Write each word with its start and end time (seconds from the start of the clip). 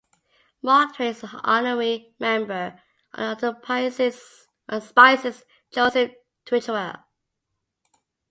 Mark 0.63 0.95
Twain 0.95 1.09
is 1.09 1.21
an 1.21 1.29
honorary 1.43 2.15
member, 2.19 2.79
under 3.13 3.51
the 3.51 4.15
auspices 4.67 5.45
Joseph 5.71 6.11
Twichell. 6.43 7.05